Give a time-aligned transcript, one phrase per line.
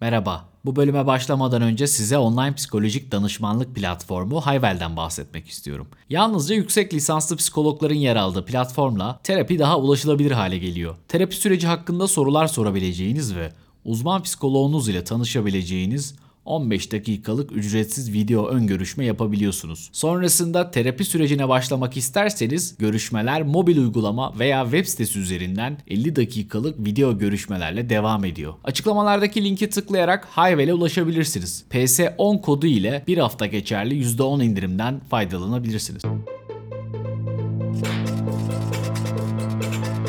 [0.00, 0.48] Merhaba.
[0.64, 5.88] Bu bölüme başlamadan önce size online psikolojik danışmanlık platformu Hayvel'den bahsetmek istiyorum.
[6.08, 10.96] Yalnızca yüksek lisanslı psikologların yer aldığı platformla terapi daha ulaşılabilir hale geliyor.
[11.08, 13.52] Terapi süreci hakkında sorular sorabileceğiniz ve
[13.84, 16.14] uzman psikoloğunuz ile tanışabileceğiniz
[16.44, 19.90] 15 dakikalık ücretsiz video ön görüşme yapabiliyorsunuz.
[19.92, 27.18] Sonrasında terapi sürecine başlamak isterseniz görüşmeler mobil uygulama veya web sitesi üzerinden 50 dakikalık video
[27.18, 28.54] görüşmelerle devam ediyor.
[28.64, 31.64] Açıklamalardaki linki tıklayarak Hayvel'e ulaşabilirsiniz.
[31.70, 36.02] PS10 kodu ile bir hafta geçerli %10 indirimden faydalanabilirsiniz.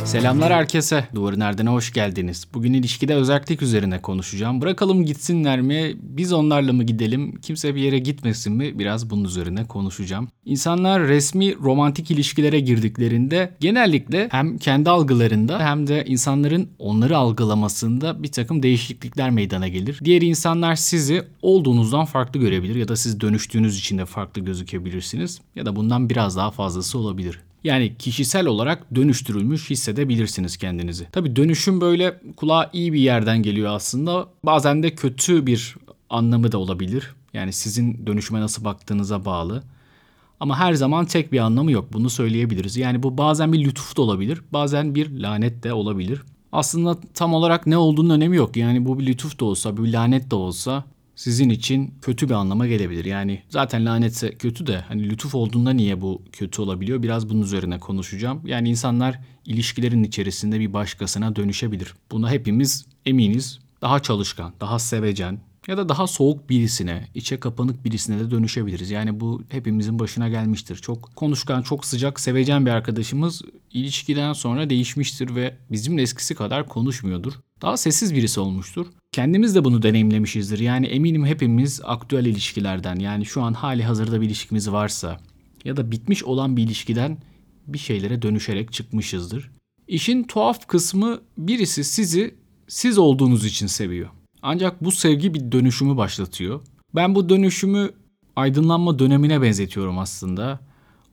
[0.06, 1.08] Selamlar herkese.
[1.16, 2.48] Duvarın Erdene hoş geldiniz.
[2.54, 4.62] Bugün ilişkide özellik üzerine konuşacağım.
[4.62, 5.94] Bırakalım gitsinler mi?
[6.02, 7.40] Biz onlarla mı gidelim?
[7.42, 8.80] Kimse bir yere gitmesin mi?
[8.80, 10.28] Biraz bunun üzerine konuşacağım.
[10.46, 18.32] İnsanlar resmi romantik ilişkilere girdiklerinde genellikle hem kendi algılarında hem de insanların onları algılamasında bir
[18.32, 20.00] takım değişiklikler meydana gelir.
[20.04, 25.66] Diğer insanlar sizi olduğunuzdan farklı görebilir ya da siz dönüştüğünüz için de farklı gözükebilirsiniz ya
[25.66, 27.40] da bundan biraz daha fazlası olabilir.
[27.64, 31.08] Yani kişisel olarak dönüştürülmüş hissedebilirsiniz kendinizi.
[31.12, 34.28] Tabi dönüşüm böyle kulağa iyi bir yerden geliyor aslında.
[34.44, 35.76] Bazen de kötü bir
[36.10, 37.16] anlamı da olabilir.
[37.34, 39.64] Yani sizin dönüşüme nasıl baktığınıza bağlı.
[40.40, 41.94] Ama her zaman tek bir anlamı yok.
[41.94, 42.78] Bunu söyleyebiliriz.
[42.78, 44.42] Yani bu bazen bir lütuf da olabilir.
[44.54, 46.22] Bazen bir lanet de olabilir.
[46.52, 48.58] Aslında tam olarak ne olduğunun önemi yok.
[48.58, 50.84] Yani bu bir lütuf da olsa, bir lanet de olsa
[51.22, 53.06] sizin için kötü bir anlama gelebilir.
[53.06, 57.04] Yani zaten lanetse kötü de hani lütuf olduğunda niye bu kötü olabiliyor?
[57.04, 58.42] Biraz bunun üzerine konuşacağım.
[58.46, 61.94] Yani insanlar ilişkilerin içerisinde bir başkasına dönüşebilir.
[62.12, 63.60] Buna hepimiz eminiz.
[63.82, 68.92] Daha çalışkan, daha sevecen, ya da daha soğuk birisine, içe kapanık birisine de dönüşebiliriz.
[68.92, 70.76] Yani bu hepimizin başına gelmiştir.
[70.76, 77.34] Çok konuşkan, çok sıcak, sevecen bir arkadaşımız ilişkiden sonra değişmiştir ve bizimle eskisi kadar konuşmuyordur.
[77.62, 78.88] Daha sessiz birisi olmuştur.
[79.12, 80.60] Kendimiz de bunu deneyimlemişizdir.
[80.60, 85.20] Yani eminim hepimiz aktüel ilişkilerden yani şu an hali hazırda bir ilişkimiz varsa
[85.66, 87.18] ya da bitmiş olan bir ilişkiden
[87.68, 89.52] bir şeylere dönüşerek çıkmışızdır.
[89.88, 92.36] İşin tuhaf kısmı birisi sizi
[92.68, 94.10] siz olduğunuz için seviyor.
[94.42, 96.62] Ancak bu sevgi bir dönüşümü başlatıyor.
[96.96, 97.90] Ben bu dönüşümü
[98.36, 100.60] aydınlanma dönemine benzetiyorum aslında.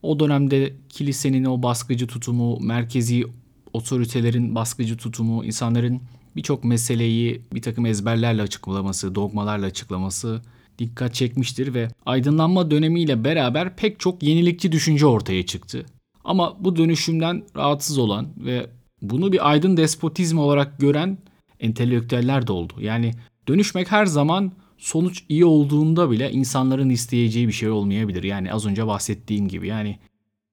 [0.03, 3.25] O dönemde kilisenin o baskıcı tutumu, merkezi
[3.73, 6.01] otoritelerin baskıcı tutumu, insanların
[6.39, 10.43] birçok meseleyi bir takım ezberlerle açıklaması, dogmalarla açıklaması
[10.79, 15.87] dikkat çekmiştir ve aydınlanma dönemiyle beraber pek çok yenilikçi düşünce ortaya çıktı.
[16.25, 18.67] Ama bu dönüşümden rahatsız olan ve
[19.03, 21.19] bunu bir aydın despotizm olarak gören
[21.61, 22.75] entelektüeller de oldu.
[22.81, 23.15] Yani
[23.49, 28.23] dönüşmek her zaman sonuç iyi olduğunda bile insanların isteyeceği bir şey olmayabilir.
[28.23, 29.99] Yani az önce bahsettiğim gibi yani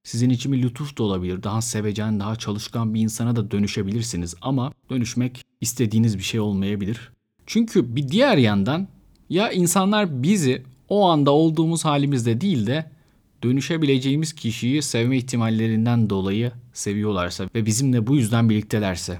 [0.05, 1.43] sizin için bir lütuf da olabilir.
[1.43, 4.35] Daha sevecen, daha çalışkan bir insana da dönüşebilirsiniz.
[4.41, 7.11] Ama dönüşmek istediğiniz bir şey olmayabilir.
[7.45, 8.87] Çünkü bir diğer yandan
[9.29, 12.91] ya insanlar bizi o anda olduğumuz halimizde değil de
[13.43, 19.19] dönüşebileceğimiz kişiyi sevme ihtimallerinden dolayı seviyorlarsa ve bizimle bu yüzden birliktelerse.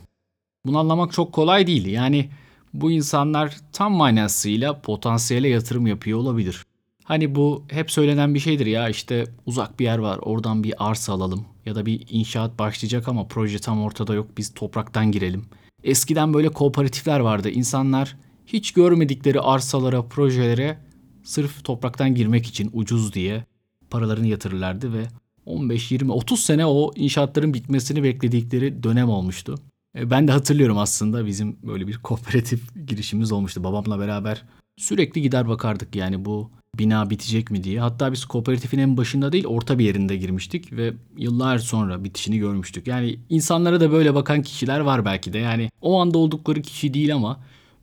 [0.66, 1.85] Bunu anlamak çok kolay değil.
[1.85, 2.29] Yani
[2.74, 6.66] bu insanlar tam manasıyla potansiyele yatırım yapıyor olabilir.
[7.05, 11.13] Hani bu hep söylenen bir şeydir ya işte uzak bir yer var oradan bir arsa
[11.13, 15.45] alalım ya da bir inşaat başlayacak ama proje tam ortada yok biz topraktan girelim.
[15.83, 17.49] Eskiden böyle kooperatifler vardı.
[17.49, 20.77] İnsanlar hiç görmedikleri arsalara, projelere
[21.23, 23.45] sırf topraktan girmek için ucuz diye
[23.89, 25.03] paralarını yatırırlardı ve
[25.45, 29.55] 15, 20, 30 sene o inşaatların bitmesini bekledikleri dönem olmuştu.
[29.97, 33.63] E, ben de hatırlıyorum aslında bizim böyle bir kooperatif girişimiz olmuştu.
[33.63, 34.44] Babamla beraber
[34.78, 37.80] sürekli gider bakardık yani bu bina bitecek mi diye.
[37.80, 42.88] Hatta biz kooperatifin en başında değil orta bir yerinde girmiştik ve yıllar sonra bitişini görmüştük.
[42.88, 45.38] Yani insanlara da böyle bakan kişiler var belki de.
[45.38, 47.40] Yani o anda oldukları kişi değil ama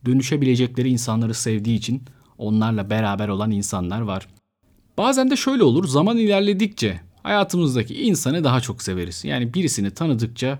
[0.06, 2.02] dönüşebilecekleri insanları sevdiği için
[2.38, 4.28] onlarla beraber olan insanlar var.
[4.98, 9.24] Bazen de şöyle olur zaman ilerledikçe hayatımızdaki insanı daha çok severiz.
[9.24, 10.58] Yani birisini tanıdıkça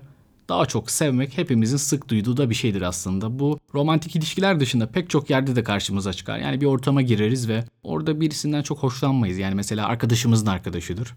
[0.53, 3.39] daha çok sevmek hepimizin sık duyduğu da bir şeydir aslında.
[3.39, 6.37] Bu romantik ilişkiler dışında pek çok yerde de karşımıza çıkar.
[6.37, 9.37] Yani bir ortama gireriz ve orada birisinden çok hoşlanmayız.
[9.37, 11.15] Yani mesela arkadaşımızın arkadaşıdır.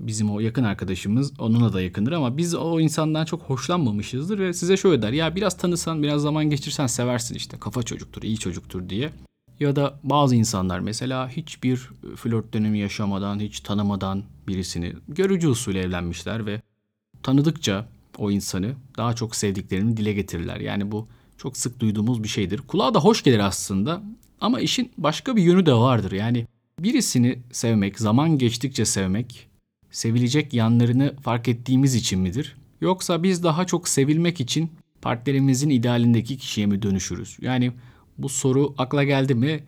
[0.00, 4.76] Bizim o yakın arkadaşımız onunla da yakındır ama biz o insandan çok hoşlanmamışızdır ve size
[4.76, 5.12] şöyle der.
[5.12, 7.58] Ya biraz tanısan, biraz zaman geçirsen seversin işte.
[7.58, 9.10] Kafa çocuktur, iyi çocuktur diye.
[9.60, 11.76] Ya da bazı insanlar mesela hiçbir
[12.16, 16.62] flört dönemi yaşamadan, hiç tanımadan birisini görücü usulü evlenmişler ve
[17.22, 17.86] tanıdıkça
[18.20, 20.60] o insanı daha çok sevdiklerini dile getirirler.
[20.60, 21.08] Yani bu
[21.38, 22.58] çok sık duyduğumuz bir şeydir.
[22.58, 24.02] Kulağa da hoş gelir aslında
[24.40, 26.12] ama işin başka bir yönü de vardır.
[26.12, 26.46] Yani
[26.78, 29.48] birisini sevmek, zaman geçtikçe sevmek,
[29.90, 32.56] sevilecek yanlarını fark ettiğimiz için midir?
[32.80, 34.70] Yoksa biz daha çok sevilmek için
[35.02, 37.36] partnerimizin idealindeki kişiye mi dönüşürüz?
[37.40, 37.72] Yani
[38.18, 39.64] Bu soru akla geldi mi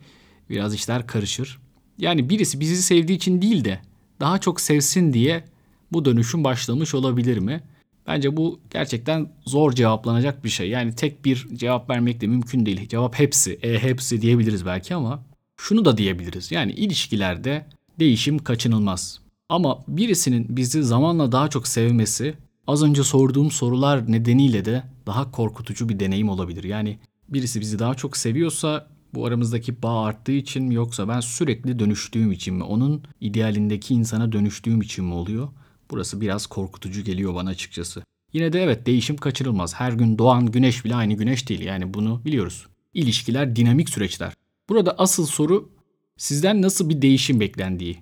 [0.49, 1.59] biraz işler karışır.
[1.97, 3.79] Yani birisi bizi sevdiği için değil de
[4.19, 5.43] daha çok sevsin diye
[5.91, 7.63] bu dönüşüm başlamış olabilir mi?
[8.07, 10.69] Bence bu gerçekten zor cevaplanacak bir şey.
[10.69, 12.87] Yani tek bir cevap vermek de mümkün değil.
[12.87, 15.23] Cevap hepsi, e hepsi diyebiliriz belki ama
[15.57, 16.51] şunu da diyebiliriz.
[16.51, 17.65] Yani ilişkilerde
[17.99, 19.19] değişim kaçınılmaz.
[19.49, 22.33] Ama birisinin bizi zamanla daha çok sevmesi
[22.67, 26.63] az önce sorduğum sorular nedeniyle de daha korkutucu bir deneyim olabilir.
[26.63, 26.97] Yani
[27.29, 32.31] birisi bizi daha çok seviyorsa bu aramızdaki bağ arttığı için mi yoksa ben sürekli dönüştüğüm
[32.31, 32.63] için mi?
[32.63, 35.47] Onun idealindeki insana dönüştüğüm için mi oluyor?
[35.93, 38.03] Burası biraz korkutucu geliyor bana açıkçası.
[38.33, 39.75] Yine de evet değişim kaçırılmaz.
[39.75, 41.61] Her gün doğan güneş bile aynı güneş değil.
[41.61, 42.67] Yani bunu biliyoruz.
[42.93, 44.33] İlişkiler dinamik süreçler.
[44.69, 45.69] Burada asıl soru
[46.17, 47.99] sizden nasıl bir değişim beklendiği.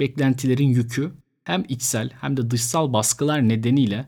[0.00, 1.12] Beklentilerin yükü
[1.44, 4.06] hem içsel hem de dışsal baskılar nedeniyle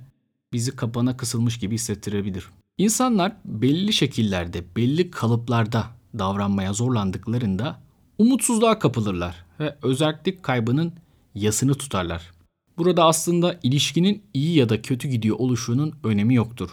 [0.53, 2.47] bizi kapana kısılmış gibi hissettirebilir.
[2.79, 5.87] İnsanlar belli şekillerde, belli kalıplarda
[6.19, 7.81] davranmaya zorlandıklarında
[8.19, 10.93] umutsuzluğa kapılırlar ve özellik kaybının
[11.35, 12.40] yasını tutarlar.
[12.81, 16.71] Burada aslında ilişkinin iyi ya da kötü gidiyor oluşunun önemi yoktur.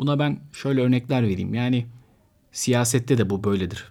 [0.00, 1.54] Buna ben şöyle örnekler vereyim.
[1.54, 1.86] Yani
[2.52, 3.84] siyasette de bu böyledir.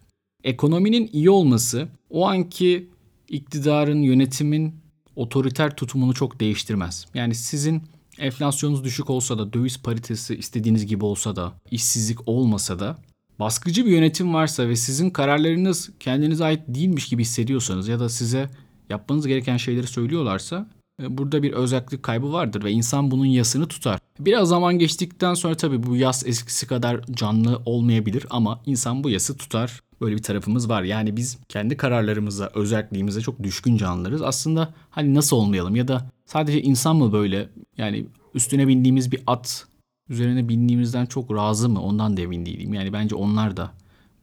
[0.44, 2.90] Ekonominin iyi olması o anki
[3.30, 4.75] iktidarın, yönetimin
[5.16, 7.06] otoriter tutumunu çok değiştirmez.
[7.13, 7.84] Yani sizin
[8.19, 12.98] enflasyonunuz düşük olsa da, döviz paritesi istediğiniz gibi olsa da, işsizlik olmasa da
[13.40, 18.50] baskıcı bir yönetim varsa ve sizin kararlarınız kendinize ait değilmiş gibi hissediyorsanız ya da size
[18.90, 24.00] yapmanız gereken şeyleri söylüyorlarsa burada bir özellik kaybı vardır ve insan bunun yasını tutar.
[24.19, 29.38] Biraz zaman geçtikten sonra tabii bu yas eskisi kadar canlı olmayabilir ama insan bu yası
[29.38, 29.81] tutar.
[30.01, 30.83] Böyle bir tarafımız var.
[30.83, 34.21] Yani biz kendi kararlarımıza, özelliğimize çok düşkün canlılarız.
[34.21, 37.50] Aslında hani nasıl olmayalım ya da sadece insan mı böyle?
[37.77, 39.68] Yani üstüne bindiğimiz bir at
[40.09, 41.81] üzerine bindiğimizden çok razı mı?
[41.81, 42.74] Ondan da emin değilim.
[42.74, 43.71] Yani bence onlar da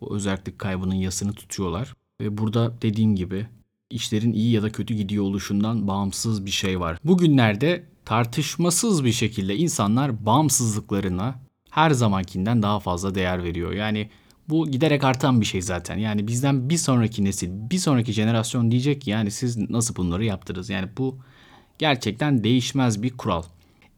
[0.00, 1.94] bu özellik kaybının yasını tutuyorlar.
[2.20, 3.46] Ve burada dediğim gibi
[3.92, 6.98] işlerin iyi ya da kötü gidiyor oluşundan bağımsız bir şey var.
[7.04, 11.40] Bugünlerde tartışmasız bir şekilde insanlar bağımsızlıklarına
[11.70, 13.72] her zamankinden daha fazla değer veriyor.
[13.72, 14.10] Yani
[14.48, 15.98] bu giderek artan bir şey zaten.
[15.98, 20.70] Yani bizden bir sonraki nesil, bir sonraki jenerasyon diyecek ki yani siz nasıl bunları yaptınız?
[20.70, 21.18] Yani bu
[21.78, 23.42] gerçekten değişmez bir kural.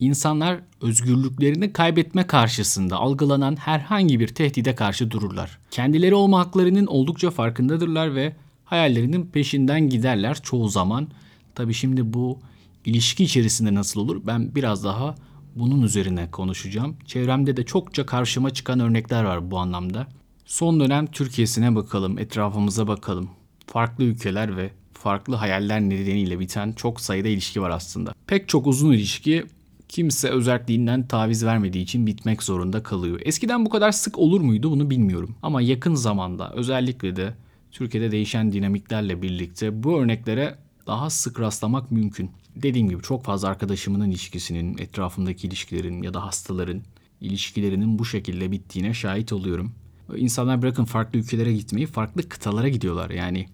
[0.01, 5.59] İnsanlar özgürlüklerini kaybetme karşısında algılanan herhangi bir tehdide karşı dururlar.
[5.71, 11.09] Kendileri olma haklarının oldukça farkındadırlar ve hayallerinin peşinden giderler çoğu zaman.
[11.55, 12.39] Tabi şimdi bu
[12.85, 14.23] ilişki içerisinde nasıl olur?
[14.27, 15.15] Ben biraz daha
[15.57, 16.97] bunun üzerine konuşacağım.
[17.07, 20.07] Çevremde de çokça karşıma çıkan örnekler var bu anlamda.
[20.47, 23.31] Son dönem Türkiye'sine bakalım, etrafımıza bakalım.
[23.67, 28.15] Farklı ülkeler ve farklı hayaller nedeniyle biten çok sayıda ilişki var aslında.
[28.27, 29.45] Pek çok uzun ilişki
[29.89, 33.21] kimse özelliğinden taviz vermediği için bitmek zorunda kalıyor.
[33.25, 35.35] Eskiden bu kadar sık olur muydu bunu bilmiyorum.
[35.43, 37.35] Ama yakın zamanda özellikle de
[37.75, 42.31] Türkiye'de değişen dinamiklerle birlikte bu örneklere daha sık rastlamak mümkün.
[42.57, 46.83] Dediğim gibi çok fazla arkadaşımın ilişkisinin, etrafımdaki ilişkilerin ya da hastaların
[47.21, 49.73] ilişkilerinin bu şekilde bittiğine şahit oluyorum.
[50.17, 53.11] İnsanlar bırakın farklı ülkelere gitmeyi farklı kıtalara gidiyorlar.
[53.11, 53.47] Yani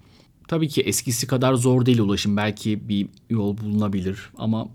[0.49, 2.37] tabii ki eskisi kadar zor değil ulaşım.
[2.37, 4.69] Belki bir yol bulunabilir ama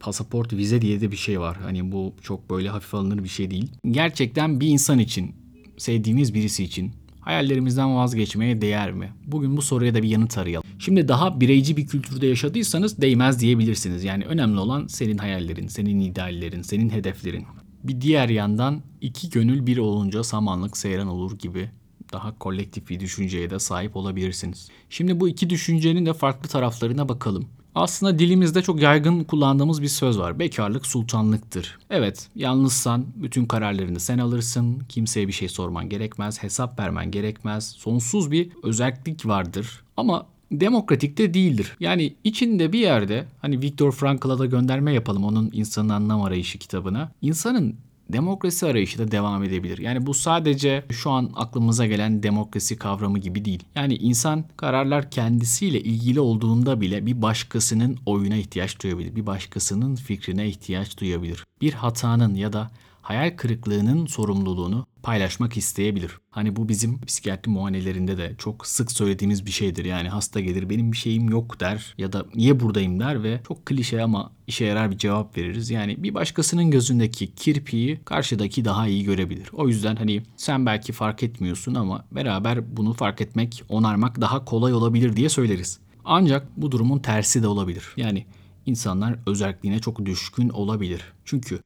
[0.00, 1.56] pasaport, vize diye de bir şey var.
[1.62, 3.72] Hani bu çok böyle hafif alınır bir şey değil.
[3.90, 5.34] Gerçekten bir insan için,
[5.76, 6.92] sevdiğimiz birisi için
[7.24, 9.12] hayallerimizden vazgeçmeye değer mi?
[9.26, 10.68] Bugün bu soruya da bir yanıt arayalım.
[10.78, 14.04] Şimdi daha bireyci bir kültürde yaşadıysanız değmez diyebilirsiniz.
[14.04, 17.44] Yani önemli olan senin hayallerin, senin ideallerin, senin hedeflerin.
[17.84, 21.70] Bir diğer yandan iki gönül bir olunca samanlık seyran olur gibi
[22.12, 24.68] daha kolektif bir düşünceye de sahip olabilirsiniz.
[24.90, 27.46] Şimdi bu iki düşüncenin de farklı taraflarına bakalım.
[27.74, 30.38] Aslında dilimizde çok yaygın kullandığımız bir söz var.
[30.38, 31.78] Bekarlık sultanlıktır.
[31.90, 34.82] Evet, yalnızsan bütün kararlarını sen alırsın.
[34.88, 37.70] Kimseye bir şey sorman gerekmez, hesap vermen gerekmez.
[37.70, 39.84] Sonsuz bir özellik vardır.
[39.96, 41.76] Ama demokratik de değildir.
[41.80, 47.12] Yani içinde bir yerde hani Viktor Frankl'a da gönderme yapalım onun insanın anlam arayışı kitabına.
[47.22, 47.76] İnsanın
[48.08, 49.78] demokrasi arayışı da devam edebilir.
[49.78, 53.62] Yani bu sadece şu an aklımıza gelen demokrasi kavramı gibi değil.
[53.74, 59.16] Yani insan kararlar kendisiyle ilgili olduğunda bile bir başkasının oyuna ihtiyaç duyabilir.
[59.16, 61.44] Bir başkasının fikrine ihtiyaç duyabilir.
[61.60, 62.70] Bir hatanın ya da
[63.04, 66.18] hayal kırıklığının sorumluluğunu paylaşmak isteyebilir.
[66.30, 69.84] Hani bu bizim psikiyatri muayenelerinde de çok sık söylediğimiz bir şeydir.
[69.84, 73.66] Yani hasta gelir benim bir şeyim yok der ya da niye buradayım der ve çok
[73.66, 75.70] klişe ama işe yarar bir cevap veririz.
[75.70, 79.48] Yani bir başkasının gözündeki kirpiği karşıdaki daha iyi görebilir.
[79.52, 84.74] O yüzden hani sen belki fark etmiyorsun ama beraber bunu fark etmek, onarmak daha kolay
[84.74, 85.78] olabilir diye söyleriz.
[86.04, 87.84] Ancak bu durumun tersi de olabilir.
[87.96, 88.26] Yani
[88.66, 91.02] insanlar özelliğine çok düşkün olabilir.
[91.24, 91.60] Çünkü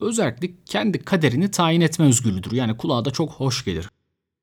[0.00, 2.52] özellik kendi kaderini tayin etme özgürlüğüdür.
[2.52, 3.88] Yani kulağa da çok hoş gelir.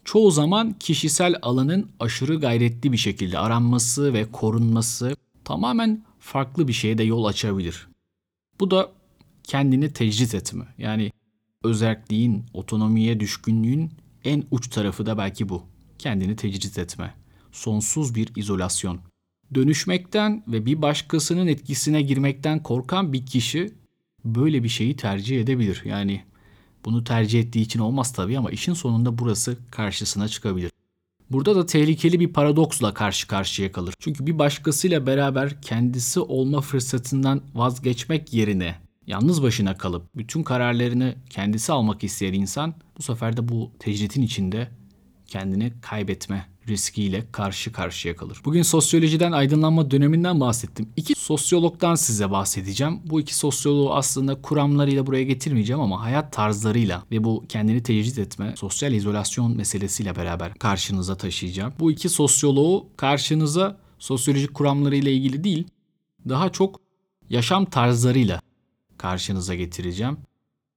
[0.06, 6.98] çoğu zaman kişisel alanın aşırı gayretli bir şekilde aranması ve korunması tamamen farklı bir şeye
[6.98, 7.88] de yol açabilir.
[8.60, 8.92] Bu da
[9.44, 10.66] kendini tecrit etme.
[10.78, 11.12] Yani
[11.64, 13.92] özerkliğin, otonomiye düşkünlüğün
[14.24, 15.64] en uç tarafı da belki bu.
[16.00, 17.14] Kendini tecrit etme.
[17.52, 19.00] Sonsuz bir izolasyon.
[19.56, 23.74] Dönüşmekten ve bir başkasının etkisine girmekten korkan bir kişi
[24.36, 25.82] böyle bir şeyi tercih edebilir.
[25.86, 26.24] Yani
[26.86, 30.72] bunu tercih ettiği için olmaz tabii ama işin sonunda burası karşısına çıkabilir.
[31.32, 33.94] Burada da tehlikeli bir paradoksla karşı karşıya kalır.
[34.00, 38.76] Çünkü bir başkasıyla beraber kendisi olma fırsatından vazgeçmek yerine
[39.08, 44.68] yalnız başına kalıp bütün kararlarını kendisi almak isteyen insan bu sefer de bu tecritin içinde
[45.26, 48.42] kendini kaybetme riskiyle karşı karşıya kalır.
[48.46, 50.90] Bugün sosyolojiden aydınlanma döneminden bahsettim.
[50.96, 53.00] İki sosyologdan size bahsedeceğim.
[53.06, 58.54] Bu iki sosyoloğu aslında kuramlarıyla buraya getirmeyeceğim ama hayat tarzlarıyla ve bu kendini tecrit etme,
[58.58, 61.74] sosyal izolasyon meselesiyle beraber karşınıza taşıyacağım.
[61.80, 65.68] Bu iki sosyoloğu karşınıza sosyolojik kuramlarıyla ilgili değil,
[66.30, 66.80] daha çok
[67.30, 68.42] yaşam tarzlarıyla
[68.98, 70.18] karşınıza getireceğim.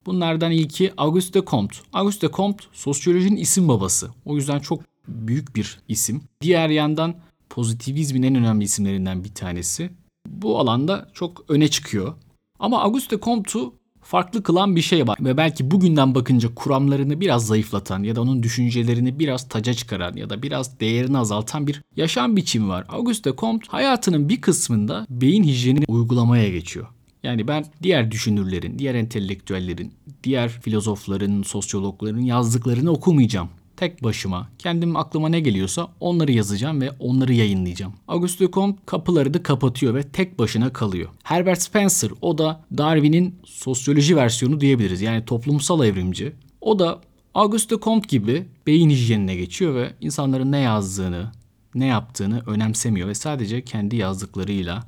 [0.07, 1.77] Bunlardan ilki Auguste Comte.
[1.93, 4.11] Auguste Comte sosyolojinin isim babası.
[4.25, 6.23] O yüzden çok büyük bir isim.
[6.41, 7.15] Diğer yandan
[7.51, 9.91] pozitivizmin en önemli isimlerinden bir tanesi.
[10.29, 12.15] Bu alanda çok öne çıkıyor.
[12.59, 15.19] Ama Auguste Comte'u farklı kılan bir şey var.
[15.21, 20.31] Ve belki bugünden bakınca kuramlarını biraz zayıflatan ya da onun düşüncelerini biraz taca çıkaran ya
[20.31, 22.85] da biraz değerini azaltan bir yaşam biçimi var.
[22.89, 26.87] Auguste Comte hayatının bir kısmında beyin hijyenini uygulamaya geçiyor.
[27.23, 29.93] Yani ben diğer düşünürlerin, diğer entelektüellerin,
[30.25, 33.49] diğer filozofların, sosyologların yazdıklarını okumayacağım.
[33.81, 37.93] Tek başıma kendim aklıma ne geliyorsa onları yazacağım ve onları yayınlayacağım.
[38.09, 41.09] Auguste Comte kapıları da kapatıyor ve tek başına kalıyor.
[41.23, 45.03] Herbert Spencer o da Darwin'in sosyoloji versiyonu diyebiliriz.
[45.03, 46.33] Yani toplumsal evrimci.
[46.61, 47.01] O da
[47.35, 51.33] Auguste Comte gibi beyin hijyenine geçiyor ve insanların ne yazdığını,
[51.75, 54.87] ne yaptığını önemsemiyor ve sadece kendi yazdıklarıyla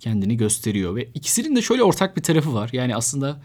[0.00, 2.70] kendini gösteriyor ve ikisinin de şöyle ortak bir tarafı var.
[2.72, 3.40] Yani aslında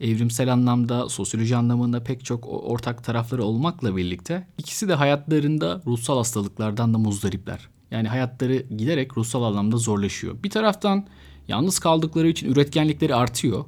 [0.00, 6.94] evrimsel anlamda, sosyoloji anlamında pek çok ortak tarafları olmakla birlikte ikisi de hayatlarında ruhsal hastalıklardan
[6.94, 7.68] da muzdaripler.
[7.90, 10.42] Yani hayatları giderek ruhsal anlamda zorlaşıyor.
[10.42, 11.06] Bir taraftan
[11.48, 13.64] yalnız kaldıkları için üretkenlikleri artıyor.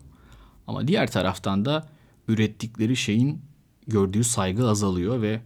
[0.67, 1.89] Ama diğer taraftan da
[2.29, 3.43] ürettikleri şeyin
[3.87, 5.41] gördüğü saygı azalıyor ve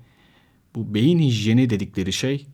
[0.74, 2.46] bu beyin hijyeni dedikleri şey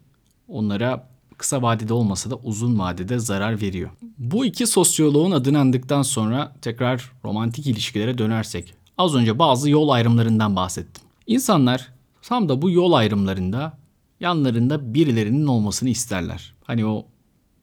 [0.49, 3.91] onlara kısa vadede olmasa da uzun vadede zarar veriyor.
[4.19, 10.57] Bu iki sosyoloğun adını andıktan sonra tekrar romantik ilişkilere dönersek az önce bazı yol ayrımlarından
[10.57, 11.05] bahsettim.
[11.27, 13.79] İnsanlar tam da bu yol ayrımlarında
[14.21, 16.55] yanlarında birilerinin olmasını isterler.
[16.65, 17.07] Hani o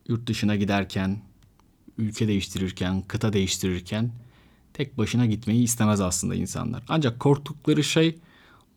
[0.07, 1.21] yurt dışına giderken,
[1.97, 4.11] ülke değiştirirken, kıta değiştirirken
[4.73, 6.83] tek başına gitmeyi istemez aslında insanlar.
[6.89, 8.17] Ancak korktukları şey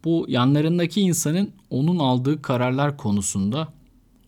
[0.05, 3.73] bu yanlarındaki insanın onun aldığı kararlar konusunda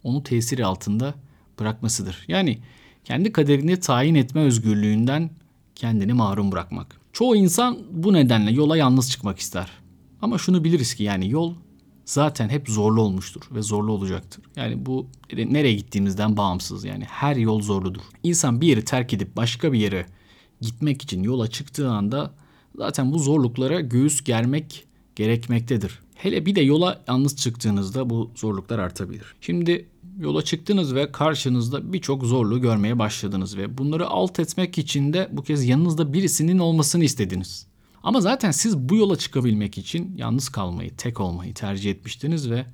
[0.09, 1.15] onu tesiri altında
[1.61, 2.25] bırakmasıdır.
[2.29, 2.59] Yani
[3.05, 5.31] kendi kaderini tayin etme özgürlüğünden
[5.75, 7.00] kendini mahrum bırakmak.
[7.12, 9.69] Çoğu insan bu nedenle yola yalnız çıkmak ister.
[10.23, 11.55] Ama şunu biliriz ki yani yol
[12.05, 14.45] zaten hep zorlu olmuştur ve zorlu olacaktır.
[14.57, 18.03] Yani bu nereye gittiğimizden bağımsız yani her yol zorludur.
[18.23, 20.07] İnsan bir yeri terk edip başka bir yere
[20.61, 22.35] gitmek için yola çıktığı anda
[22.77, 24.87] zaten bu zorluklara göğüs germek
[25.17, 26.00] gerekmektedir.
[26.15, 29.35] Hele bir de yola yalnız çıktığınızda bu zorluklar artabilir.
[29.41, 35.28] Şimdi yola çıktınız ve karşınızda birçok zorluğu görmeye başladınız ve bunları alt etmek için de
[35.32, 37.66] bu kez yanınızda birisinin olmasını istediniz.
[38.02, 42.66] Ama zaten siz bu yola çıkabilmek için yalnız kalmayı, tek olmayı tercih etmiştiniz ve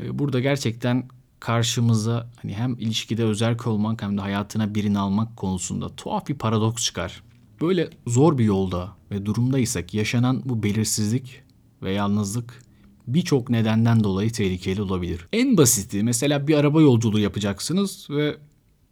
[0.00, 1.08] e, burada gerçekten
[1.40, 6.84] karşımıza hani hem ilişkide özerk olmak hem de hayatına birini almak konusunda tuhaf bir paradoks
[6.84, 7.22] çıkar.
[7.60, 11.42] Böyle zor bir yolda ve durumdaysak yaşanan bu belirsizlik
[11.82, 12.62] ve yalnızlık
[13.06, 15.26] birçok nedenden dolayı tehlikeli olabilir.
[15.32, 18.36] En basiti mesela bir araba yolculuğu yapacaksınız ve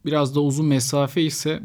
[0.05, 1.63] biraz da uzun mesafe ise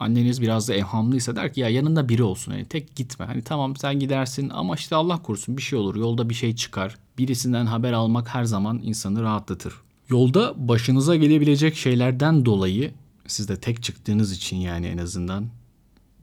[0.00, 3.26] anneniz biraz da evhamlıysa der ki ya yanında biri olsun hani tek gitme.
[3.26, 6.96] Hani tamam sen gidersin ama işte Allah korusun bir şey olur yolda bir şey çıkar.
[7.18, 9.74] Birisinden haber almak her zaman insanı rahatlatır.
[10.08, 12.94] Yolda başınıza gelebilecek şeylerden dolayı
[13.26, 15.48] siz de tek çıktığınız için yani en azından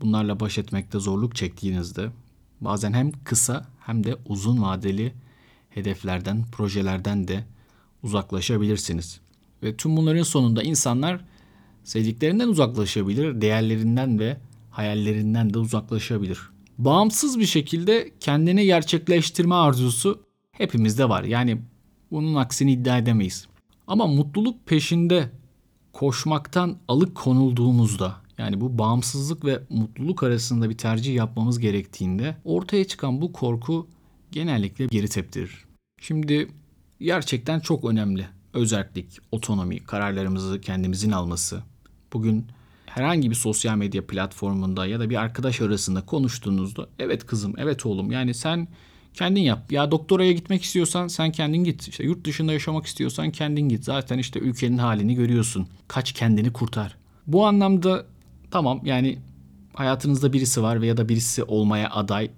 [0.02, 2.10] bunlarla baş etmekte zorluk çektiğinizde
[2.62, 5.14] bazen hem kısa hem de uzun vadeli
[5.74, 7.44] hedeflerden, projelerden de
[8.04, 9.20] uzaklaşabilirsiniz.
[9.64, 11.26] Ve tüm bunların sonunda insanlar
[11.84, 14.38] sevdiklerinden uzaklaşabilir, değerlerinden ve
[14.72, 16.40] hayallerinden de uzaklaşabilir.
[16.78, 21.24] Bağımsız bir şekilde kendini gerçekleştirme arzusu hepimizde var.
[21.24, 21.62] Yani
[22.12, 23.48] bunun aksini iddia edemeyiz.
[23.88, 25.30] Ama mutluluk peşinde
[25.94, 33.34] koşmaktan alıkonulduğumuzda yani bu bağımsızlık ve mutluluk arasında bir tercih yapmamız gerektiğinde ortaya çıkan bu
[33.34, 33.88] korku
[34.34, 35.66] genellikle geri teptirir.
[36.02, 36.48] Şimdi
[37.00, 38.28] gerçekten çok önemli.
[38.54, 41.64] Özellik, otonomi, kararlarımızı kendimizin alması.
[42.14, 42.46] Bugün
[42.86, 48.12] herhangi bir sosyal medya platformunda ya da bir arkadaş arasında konuştuğunuzda evet kızım, evet oğlum
[48.12, 48.68] yani sen
[49.14, 49.72] kendin yap.
[49.72, 51.88] Ya doktoraya gitmek istiyorsan sen kendin git.
[51.88, 53.84] İşte yurt dışında yaşamak istiyorsan kendin git.
[53.84, 55.68] Zaten işte ülkenin halini görüyorsun.
[55.88, 56.96] Kaç kendini kurtar.
[57.28, 58.06] Bu anlamda
[58.52, 59.20] tamam yani
[59.74, 62.32] hayatınızda birisi var veya da birisi olmaya aday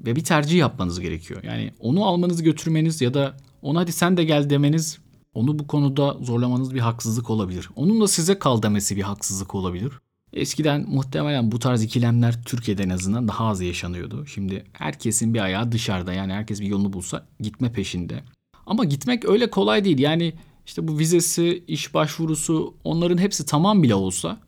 [0.00, 1.42] ve bir tercih yapmanız gerekiyor.
[1.44, 4.98] Yani onu almanız götürmeniz ya da ona hadi sen de gel demeniz
[5.34, 7.68] onu bu konuda zorlamanız bir haksızlık olabilir.
[7.76, 9.92] Onun da size kal demesi bir haksızlık olabilir.
[10.32, 14.26] Eskiden muhtemelen bu tarz ikilemler Türkiye'de en azından daha az yaşanıyordu.
[14.26, 18.24] Şimdi herkesin bir ayağı dışarıda yani herkes bir yolunu bulsa gitme peşinde.
[18.66, 19.98] Ama gitmek öyle kolay değil.
[19.98, 20.34] Yani
[20.66, 24.40] işte bu vizesi, iş başvurusu onların hepsi tamam bile olsa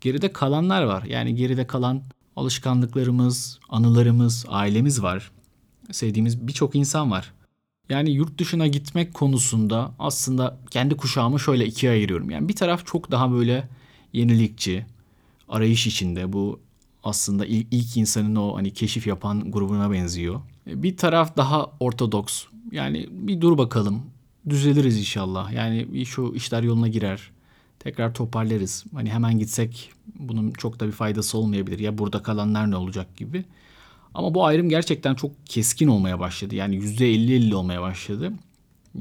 [0.00, 1.02] geride kalanlar var.
[1.02, 2.02] Yani geride kalan
[2.38, 5.30] alışkanlıklarımız, anılarımız, ailemiz var.
[5.90, 7.32] Sevdiğimiz birçok insan var.
[7.88, 12.30] Yani yurt dışına gitmek konusunda aslında kendi kuşağımı şöyle ikiye ayırıyorum.
[12.30, 13.68] Yani bir taraf çok daha böyle
[14.12, 14.86] yenilikçi,
[15.48, 16.32] arayış içinde.
[16.32, 16.60] Bu
[17.04, 20.40] aslında ilk, ilk insanın o hani keşif yapan grubuna benziyor.
[20.66, 22.44] Bir taraf daha ortodoks.
[22.72, 24.02] Yani bir dur bakalım.
[24.48, 25.52] Düzeliriz inşallah.
[25.52, 27.30] Yani şu işler yoluna girer.
[27.78, 28.84] Tekrar toparlarız.
[28.94, 31.78] Hani hemen gitsek bunun çok da bir faydası olmayabilir.
[31.78, 33.44] Ya burada kalanlar ne olacak gibi.
[34.14, 36.54] Ama bu ayrım gerçekten çok keskin olmaya başladı.
[36.54, 38.32] Yani %50-50 olmaya başladı.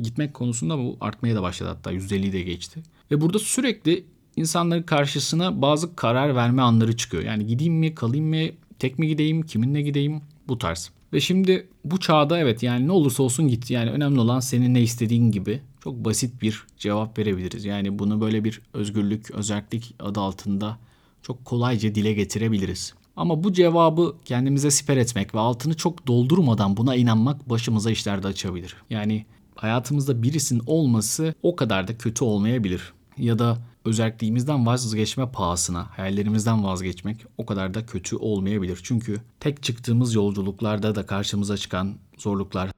[0.01, 2.83] Gitmek konusunda bu artmaya da başladı hatta %50'yi de geçti.
[3.11, 4.03] Ve burada sürekli
[4.35, 7.23] insanların karşısına bazı karar verme anları çıkıyor.
[7.23, 10.91] Yani gideyim mi, kalayım mı, tek mi gideyim, kiminle gideyim bu tarz.
[11.13, 13.71] Ve şimdi bu çağda evet yani ne olursa olsun git.
[13.71, 17.65] Yani önemli olan senin ne istediğin gibi çok basit bir cevap verebiliriz.
[17.65, 20.77] Yani bunu böyle bir özgürlük, özellik adı altında
[21.21, 22.93] çok kolayca dile getirebiliriz.
[23.15, 28.75] Ama bu cevabı kendimize siper etmek ve altını çok doldurmadan buna inanmak başımıza işlerde açabilir.
[28.89, 29.25] Yani
[29.55, 32.93] hayatımızda birisinin olması o kadar da kötü olmayabilir.
[33.17, 38.79] Ya da özelliğimizden vazgeçme pahasına, hayallerimizden vazgeçmek o kadar da kötü olmayabilir.
[38.83, 42.71] Çünkü tek çıktığımız yolculuklarda da karşımıza çıkan zorluklar,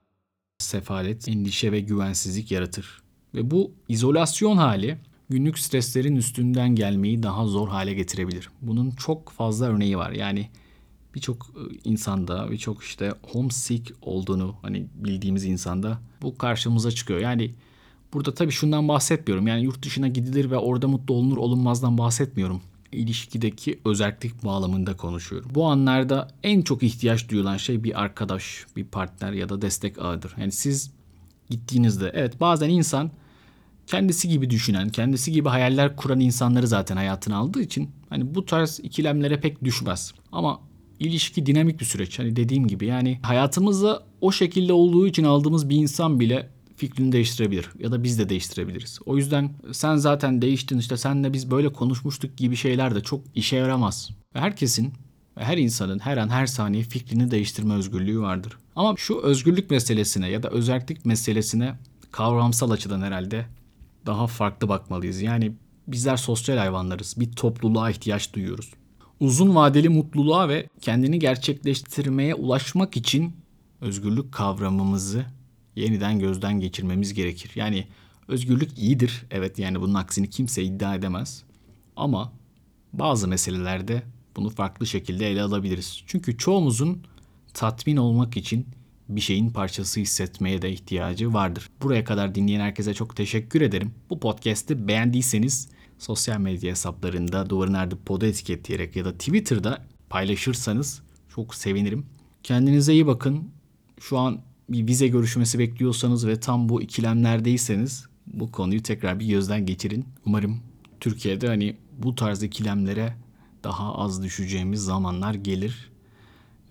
[0.60, 3.02] sefalet, endişe ve güvensizlik yaratır.
[3.36, 4.98] Ve bu izolasyon hali
[5.30, 8.50] günlük streslerin üstünden gelmeyi daha zor hale getirebilir.
[8.62, 10.12] Bunun çok fazla örneği var.
[10.12, 10.50] Yani
[11.16, 17.20] birçok e, insanda, birçok işte homesick olduğunu hani bildiğimiz insanda bu karşımıza çıkıyor.
[17.20, 17.54] Yani
[18.14, 19.48] burada tabii şundan bahsetmiyorum.
[19.48, 22.62] Yani yurt dışına gidilir ve orada mutlu olunur olunmazdan bahsetmiyorum.
[22.92, 25.52] İlişkideki özellik bağlamında konuşuyorum.
[25.56, 30.36] Bu anlarda en çok ihtiyaç duyulan şey bir arkadaş, bir partner ya da destek ağıdır.
[30.38, 30.92] Yani siz
[31.50, 33.12] gittiğinizde evet bazen insan
[33.88, 38.80] kendisi gibi düşünen, kendisi gibi hayaller kuran insanları zaten hayatına aldığı için hani bu tarz
[38.84, 40.14] ikilemlere pek düşmez.
[40.32, 40.60] Ama
[41.00, 42.20] ilişki dinamik bir süreç.
[42.20, 46.50] Hani dediğim gibi yani hayatımızda o şekilde olduğu için aldığımız bir insan bile
[46.80, 49.00] fikrini değiştirebilir ya da biz de değiştirebiliriz.
[49.06, 53.56] O yüzden sen zaten değiştin işte senle biz böyle konuşmuştuk gibi şeyler de çok işe
[53.56, 54.10] yaramaz.
[54.34, 54.94] Herkesin
[55.36, 58.58] her insanın her an her saniye fikrini değiştirme özgürlüğü vardır.
[58.76, 61.76] Ama şu özgürlük meselesine ya da özellik meselesine
[62.12, 63.46] kavramsal açıdan herhalde
[64.06, 65.22] daha farklı bakmalıyız.
[65.22, 65.52] Yani
[65.88, 67.16] bizler sosyal hayvanlarız.
[67.18, 68.74] Bir topluluğa ihtiyaç duyuyoruz.
[69.20, 73.36] Uzun vadeli mutluluğa ve kendini gerçekleştirmeye ulaşmak için
[73.82, 75.26] özgürlük kavramımızı
[75.82, 77.52] yeniden gözden geçirmemiz gerekir.
[77.56, 77.88] Yani
[78.28, 79.26] özgürlük iyidir.
[79.32, 81.44] Evet yani bunun aksini kimse iddia edemez.
[81.96, 82.32] Ama
[82.94, 84.04] bazı meselelerde
[84.36, 86.04] bunu farklı şekilde ele alabiliriz.
[86.08, 87.04] Çünkü çoğumuzun
[87.54, 88.66] tatmin olmak için
[89.10, 91.70] bir şeyin parçası hissetmeye de ihtiyacı vardır.
[91.82, 93.92] Buraya kadar dinleyen herkese çok teşekkür ederim.
[94.10, 101.02] Bu podcast'i beğendiyseniz sosyal medya hesaplarında Duvarın Erdi Pod'u etiketleyerek ya da Twitter'da paylaşırsanız
[101.36, 102.06] çok sevinirim.
[102.44, 103.52] Kendinize iyi bakın.
[104.00, 109.66] Şu an bir vize görüşmesi bekliyorsanız ve tam bu ikilemlerdeyseniz bu konuyu tekrar bir gözden
[109.66, 110.06] geçirin.
[110.26, 110.60] Umarım
[111.00, 113.16] Türkiye'de hani bu tarz ikilemlere
[113.64, 115.92] daha az düşeceğimiz zamanlar gelir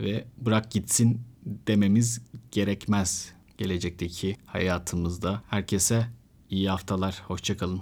[0.00, 1.20] ve bırak gitsin
[1.66, 2.20] dememiz
[2.52, 5.42] gerekmez gelecekteki hayatımızda.
[5.48, 6.06] Herkese
[6.50, 7.80] iyi haftalar, hoşçakalın.